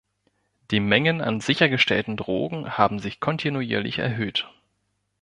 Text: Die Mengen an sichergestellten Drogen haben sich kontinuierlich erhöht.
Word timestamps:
Die 0.71 0.79
Mengen 0.79 1.21
an 1.21 1.41
sichergestellten 1.41 2.17
Drogen 2.17 2.75
haben 2.75 2.97
sich 2.97 3.19
kontinuierlich 3.19 3.99
erhöht. 3.99 4.49